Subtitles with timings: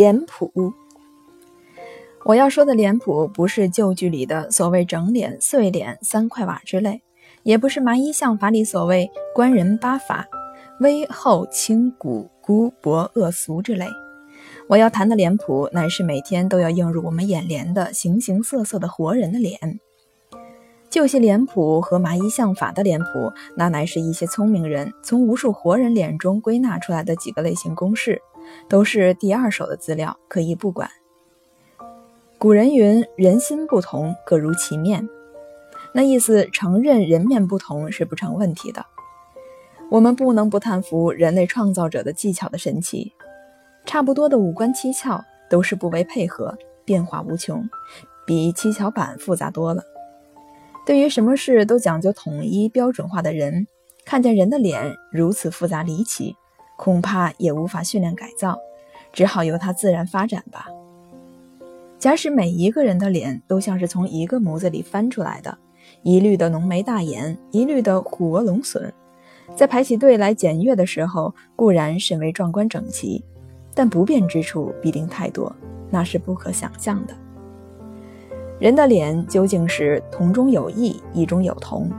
[0.00, 0.72] 脸谱。
[2.24, 7.02] 我要说的脸谱，不是旧剧里的所谓整脸、碎脸、三块瓦之类，
[7.42, 10.26] 也不是麻衣相法里所谓官人八法、
[10.80, 13.84] 微厚清骨孤薄恶俗之类。
[14.68, 19.78] 我要谈的脸谱，乃是每天都要映入我们眼帘的形形色色的活人的脸。
[20.88, 28.22] 旧戏脸谱和麻衣相法的脸谱，那乃是一些聪明人从无数活人脸中归纳出来的几个类型公式，
[28.68, 30.90] 都是第二手的资料，可以不管。
[32.38, 35.08] 古人云：“人心不同，各如其面。”
[35.92, 38.86] 那意思承认人面不同是不成问题的。
[39.90, 43.12] 我们不能不叹服人类创造者的技巧的神奇。
[43.84, 47.68] 差不多的五官七窍都是不为配合，变化无穷，
[48.24, 49.82] 比七巧板复杂多了。
[50.86, 53.66] 对于什么事都讲究统一标准化的人，
[54.04, 56.36] 看见人的脸如此复杂离奇，
[56.80, 58.58] 恐怕也无法训练改造，
[59.12, 60.66] 只好由它自然发展吧。
[61.98, 65.58] 假使每一个人的脸都像是从一个模子里翻出来的，
[66.02, 68.90] 一律的浓眉大眼，一律的虎额龙隼，
[69.54, 73.22] 在排起队来检阅的时候，固然甚为壮观整齐，
[73.74, 75.54] 但不便之处必定太多，
[75.90, 77.14] 那是不可想象的。
[78.58, 81.90] 人的脸究竟是同中有异，异中有同，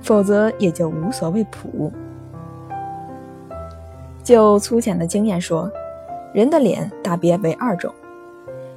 [0.00, 1.92] 否则也就无所谓谱。
[4.22, 5.70] 就粗浅的经验说，
[6.32, 7.92] 人的脸大别为二种，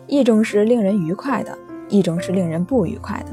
[0.07, 1.57] 一种是令人愉快的，
[1.87, 3.27] 一种是令人不愉快的。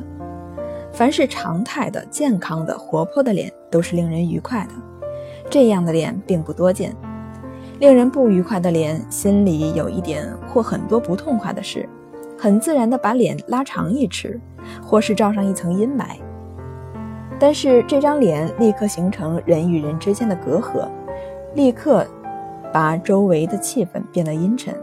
[0.92, 4.72] 凡是常态的、健康的、活泼的脸，都是令人愉快的。
[5.48, 6.94] 这样的脸并不多见。
[7.78, 11.88] 令人不愉快的脸，心里有一点或很多不痛快的事。
[12.38, 14.38] 很自然的把脸拉长一尺，
[14.83, 16.16] 或是罩上一层阴霾。
[17.38, 20.88] 但是这张脸立刻形成人与人之间的隔阂，
[21.55, 22.06] 立刻
[22.72, 24.75] 把周围的气氛变得阴沉。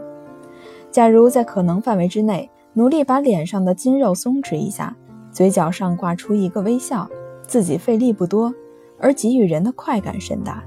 [0.90, 4.96] 假如在可能范围之内，努力把脸上的筋肉松弛一下，
[5.30, 7.08] 嘴角上挂出一个微笑，
[7.46, 8.52] 自己费力不多，
[8.98, 10.62] 而给予人的快感甚大，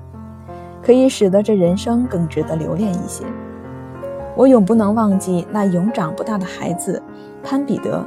[0.81, 3.24] 可以使得这人生更值得留恋一些。
[4.36, 7.02] 我永不能忘记那永长不大的孩子
[7.44, 8.06] 潘彼得，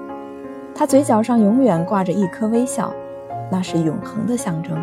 [0.75, 2.93] 他嘴角上永远挂着一颗微笑，
[3.51, 4.77] 那是永恒的象征。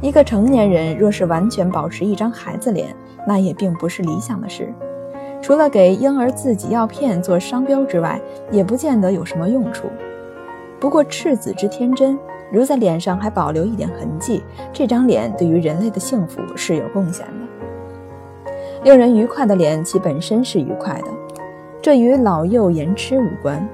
[0.00, 2.94] 一个成年人若是完全保持一张孩子脸，
[3.26, 4.72] 那也并不是理想的事。
[5.42, 8.20] 除了给婴儿自己药片做商标之外，
[8.52, 9.88] 也不见得有什么用处。
[10.78, 12.16] 不过赤子之天真，
[12.52, 14.42] 如在脸上还保留一点痕迹，
[14.72, 18.42] 这张脸对于人类的幸福是有贡献的。
[18.84, 21.08] 令人愉快的脸，其本身是愉快的，
[21.82, 23.68] 这与老幼言痴无关。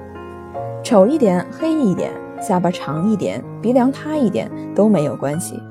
[0.83, 2.11] 丑一点、黑一点、
[2.41, 5.61] 下巴长一点、鼻梁塌一点都没有关系，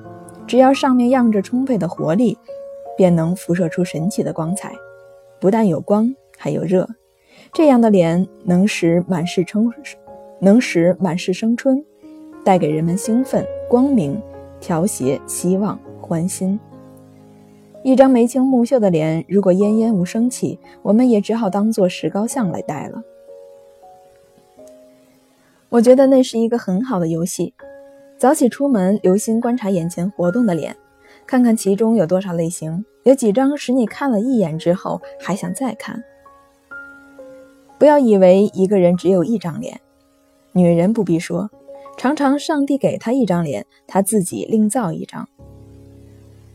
[0.47, 2.37] 只要上面漾着充沛的活力，
[2.97, 4.73] 便能辐射出神奇的光彩。
[5.41, 6.89] 不但有光，还有热。
[7.53, 9.71] 这样的脸能使满室春，
[10.41, 11.85] 能使满是生春，
[12.45, 14.21] 带给人们兴奋、光明、
[14.61, 16.59] 调谐、希望、欢欣。
[17.83, 23.03] 一张眉清目秀的脸，如果奄奄无生气，我们也只好当做石膏像来戴了。
[25.69, 27.53] 我觉得那是一个很好的游戏。
[28.17, 30.75] 早起出门，留心观察眼前活动的脸，
[31.27, 36.03] 看看其中有多少类型，有几张使你看了一眼之后还想再看。
[37.79, 39.81] 不要以为一个人只有一张脸，
[40.53, 41.51] 女人不必说，
[41.99, 45.29] 常常上帝给她一张脸，她自己另造一张。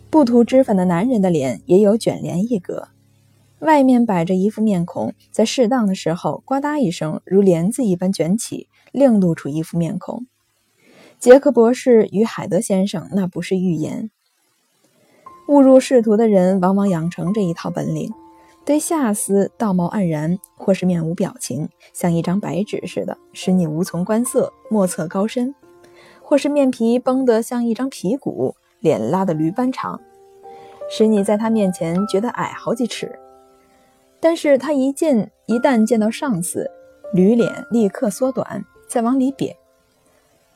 [0.10, 2.88] 不涂脂粉的男人的脸也有卷帘一格，
[3.60, 10.26] 外面摆着一副面孔，在适当的时候，呱嗒一声，如帘子一般卷起，另露出一副面孔。
[11.20, 14.10] 杰克博士与海德先生那不是预言。
[15.50, 18.14] 误入仕途的人往往养成这一套本领：
[18.64, 25.54] 对下司道貌岸然，或是面无表情，像一张白纸似的，使你无从观色，莫测高深；
[26.22, 28.56] 或是面皮绷得像一张皮鼓。
[28.80, 30.00] 脸拉得驴般长，
[30.90, 33.20] 使你在他面前觉得矮好几尺。
[34.22, 36.72] 但是他一见，一旦见到上司，
[37.14, 39.54] 驴脸立刻缩短，再往里瘪，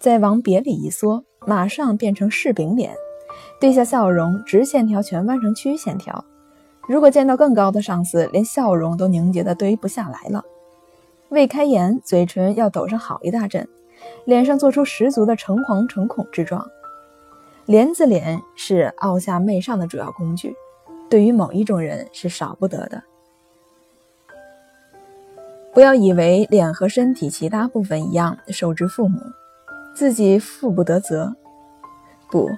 [0.03, 2.93] 再往瘪里一缩，马上变成柿饼脸，
[3.57, 6.25] 对下笑容，直线条全弯成曲线条。
[6.89, 10.43] 如果见到更高的上司，连笑容都凝结的堆不下来了。
[11.29, 13.65] 未开言，嘴唇要抖上好一大阵，
[14.25, 16.69] 脸上做出十足的诚惶诚恐之状。
[17.65, 20.53] 帘子脸是傲下媚上的主要工具，
[21.09, 23.01] 对于某一种人是少不得的。
[25.73, 29.17] 不要以为脸和身体其他部分一样受之父母，
[29.93, 31.35] 自己负不得责。
[32.31, 32.49] 不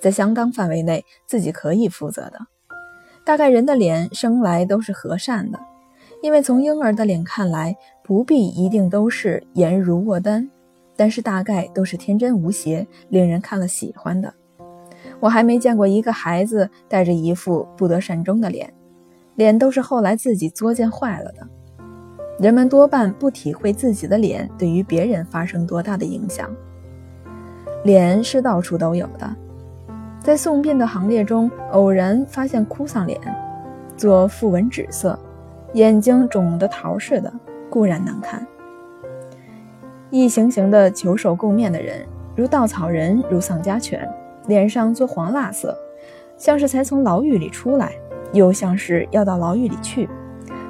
[0.00, 2.38] 在相当范围内，自己可以负责的。
[3.24, 5.60] 大概人的脸生来都是和善的，
[6.22, 10.50] 因为从婴儿的脸看来，不必一定都是颜如卧丹，
[10.96, 14.34] 但是大概都是天真无邪，令人看了喜欢的。
[15.20, 18.72] 我还没见过一个孩子带着一副不得善终的脸，
[19.36, 21.46] 脸都是后来自己作践坏了的。
[22.40, 26.52] 人们多半不体会自己的脸对于别人发生多大的影响。
[27.84, 29.28] 脸是到处都有的。
[30.20, 33.20] 在送殡的行列中，偶然发现哭丧脸，
[33.96, 35.18] 做腹纹纸色，
[35.72, 37.32] 眼睛肿得桃似的，
[37.68, 38.46] 固然难看。
[40.10, 42.06] 一行行的求手供面的人，
[42.36, 44.08] 如稻草人，如丧家犬，
[44.46, 45.76] 脸上做黄蜡色，
[46.36, 47.92] 像是才从牢狱里出来，
[48.32, 50.08] 又像是要到牢狱里去，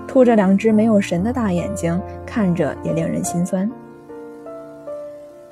[0.08, 3.70] 凸着两只没有神的大眼睛，看着也令人心酸。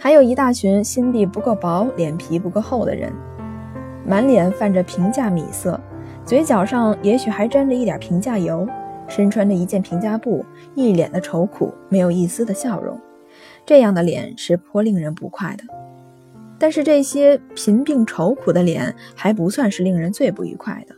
[0.02, 3.12] 还有一大群心地不够薄、脸皮不够厚的人。
[4.06, 5.78] 满脸泛着平价米色，
[6.24, 8.66] 嘴角上也许还沾着一点平价油，
[9.06, 10.42] 身穿着一件平价布，
[10.74, 12.98] 一脸的愁苦，没有一丝的笑容。
[13.66, 15.64] 这样的脸是颇令人不快的。
[16.58, 20.94] 但是这些贫病愁苦的脸还不算是令人最不愉快的，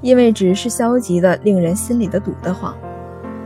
[0.00, 2.74] 因为只是消极的，令人心里的堵得慌，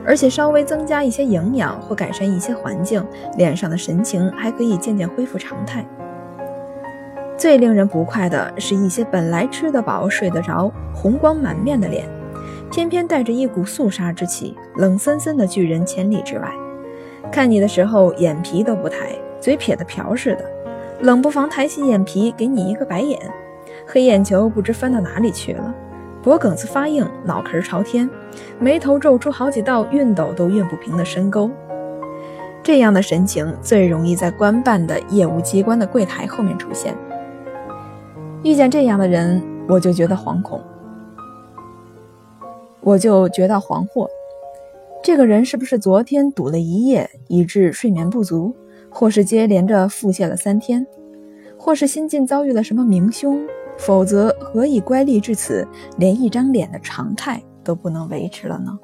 [0.04, 3.04] 而且稍微增加一些营养或改善一些环境，
[3.36, 5.84] 脸上的神情还可以渐渐恢复常态。
[7.36, 12.04] 最令人不快的是一些本来吃得饱、睡得着、红光满面的脸，
[12.70, 16.48] 偏偏带着一股肃杀之气，冷森森的拒人千里之外。
[17.30, 20.44] 看你的时候，眼皮都不抬，嘴撇得瓢似的，
[21.00, 23.18] 冷不防抬起眼皮给你一个白眼，
[23.86, 25.74] 黑眼球不知翻到哪里去了，
[26.22, 28.08] 脖梗子发硬，脑壳朝天，
[28.60, 31.50] 眉头皱出好几道熨斗都熨不平的深沟。
[32.62, 36.94] 这样的神情最容易在官办的业务机关的柜台后面出现。
[38.44, 40.60] 遇见这样的人，我就觉得惶恐，
[42.80, 44.06] 我就觉得惶惑。
[45.02, 48.54] 这个人是不是昨天赌了一夜，以致睡眠不足，
[48.88, 50.86] 或是接连着腹泻了三天，
[51.58, 53.40] 或是新近遭遇了什么明凶？
[53.78, 55.66] 否则何以乖戾至此，
[55.98, 58.78] 连一张脸的常态都不能维持了呢？